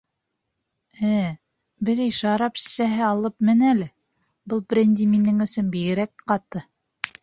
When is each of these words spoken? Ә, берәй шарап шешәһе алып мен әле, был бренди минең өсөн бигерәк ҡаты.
Ә, 1.09 1.19
берәй 1.91 2.15
шарап 2.21 2.59
шешәһе 2.63 3.05
алып 3.11 3.47
мен 3.51 3.63
әле, 3.75 3.91
был 4.51 4.67
бренди 4.73 5.11
минең 5.17 5.49
өсөн 5.51 5.75
бигерәк 5.79 6.31
ҡаты. 6.31 6.69